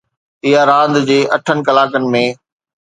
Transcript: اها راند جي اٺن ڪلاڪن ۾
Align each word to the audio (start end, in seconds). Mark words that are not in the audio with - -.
اها 0.47 0.61
راند 0.69 0.95
جي 1.07 1.19
اٺن 1.35 1.57
ڪلاڪن 1.67 2.03
۾ 2.13 2.25